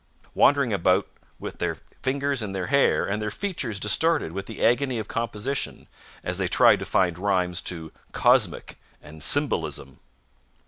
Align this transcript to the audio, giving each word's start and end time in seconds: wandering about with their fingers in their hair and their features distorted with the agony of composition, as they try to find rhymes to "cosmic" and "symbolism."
wandering 0.33 0.73
about 0.73 1.07
with 1.37 1.59
their 1.59 1.75
fingers 1.75 2.41
in 2.41 2.53
their 2.53 2.65
hair 2.73 3.05
and 3.05 3.21
their 3.21 3.29
features 3.29 3.79
distorted 3.79 4.31
with 4.31 4.47
the 4.47 4.65
agony 4.65 4.97
of 4.97 5.07
composition, 5.07 5.85
as 6.23 6.39
they 6.39 6.47
try 6.47 6.75
to 6.75 6.85
find 6.85 7.19
rhymes 7.19 7.61
to 7.61 7.91
"cosmic" 8.11 8.77
and 8.99 9.21
"symbolism." 9.21 9.99